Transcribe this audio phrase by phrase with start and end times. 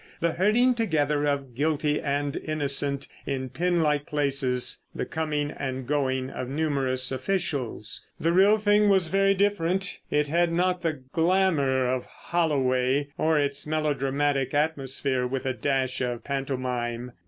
[0.19, 4.79] The herding together of guilty and innocent in pen like places.
[4.95, 8.03] The coming and going of numerous officials.
[8.19, 9.99] The real thing was very different.
[10.09, 16.01] It had not got the glamour of Holloway, or its melodramatic atmosphere with a dash
[16.01, 17.11] of pantomime.